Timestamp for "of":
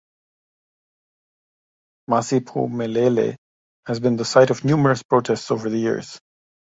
4.49-4.65